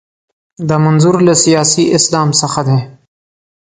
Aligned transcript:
دا 0.67 0.75
منظور 0.85 1.15
له 1.27 1.33
سیاسي 1.43 1.83
اسلام 1.97 2.29
څخه 2.41 2.61
دی. 2.67 2.79